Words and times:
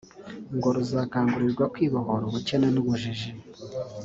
ngo 0.55 0.67
ruzakangurirwa 0.75 1.65
kwibohora 1.73 2.23
ubukene 2.29 2.67
n’ubujiji 2.71 3.29